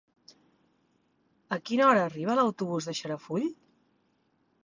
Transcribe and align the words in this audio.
A 1.57 1.59
quina 1.69 1.85
hora 1.89 2.01
arriba 2.05 2.37
l'autobús 2.39 2.89
de 2.89 2.97
Xarafull? 3.01 3.47